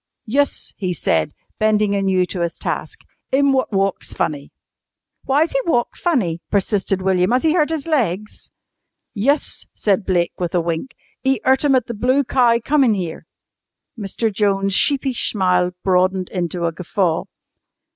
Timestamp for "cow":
12.23-12.57